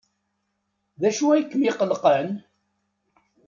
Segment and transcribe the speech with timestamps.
[1.01, 2.29] D acu ay kem-iqellqen?